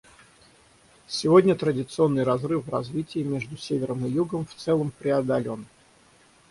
Сегодня 1.07 1.53
традиционный 1.53 2.23
разрыв 2.23 2.65
в 2.65 2.69
развитии 2.71 3.19
между 3.21 3.55
Севером 3.55 4.03
и 4.07 4.09
Югом 4.09 4.47
в 4.47 4.55
целом 4.55 4.91
преодолен. 4.97 5.67